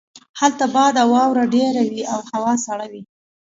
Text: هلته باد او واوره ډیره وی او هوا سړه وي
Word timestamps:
هلته 0.39 0.65
باد 0.75 0.95
او 1.03 1.09
واوره 1.15 1.45
ډیره 1.55 1.81
وی 1.89 2.01
او 2.13 2.19
هوا 2.31 2.53
سړه 2.65 2.85
وي 2.91 3.01